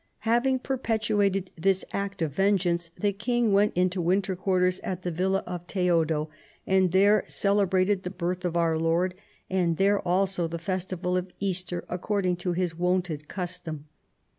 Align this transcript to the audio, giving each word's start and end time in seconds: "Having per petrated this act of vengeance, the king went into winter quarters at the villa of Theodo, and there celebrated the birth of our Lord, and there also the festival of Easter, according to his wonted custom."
"Having 0.21 0.57
per 0.61 0.79
petrated 0.79 1.49
this 1.55 1.85
act 1.93 2.23
of 2.23 2.33
vengeance, 2.33 2.89
the 2.99 3.13
king 3.13 3.53
went 3.53 3.77
into 3.77 4.01
winter 4.01 4.35
quarters 4.35 4.79
at 4.79 5.03
the 5.03 5.11
villa 5.11 5.43
of 5.45 5.67
Theodo, 5.67 6.27
and 6.65 6.91
there 6.91 7.23
celebrated 7.27 8.01
the 8.01 8.09
birth 8.09 8.43
of 8.43 8.57
our 8.57 8.79
Lord, 8.79 9.13
and 9.47 9.77
there 9.77 9.99
also 9.99 10.47
the 10.47 10.57
festival 10.57 11.15
of 11.17 11.29
Easter, 11.39 11.85
according 11.87 12.37
to 12.37 12.53
his 12.53 12.75
wonted 12.75 13.27
custom." 13.27 13.85